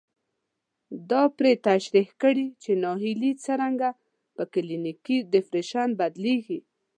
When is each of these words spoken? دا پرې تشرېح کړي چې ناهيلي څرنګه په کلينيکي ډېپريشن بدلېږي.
دا 1.11 1.23
پرې 1.37 1.51
تشرېح 1.67 2.09
کړي 2.21 2.47
چې 2.61 2.71
ناهيلي 2.83 3.31
څرنګه 3.45 3.89
په 4.35 4.43
کلينيکي 4.53 5.17
ډېپريشن 5.33 5.89
بدلېږي. 5.99 6.59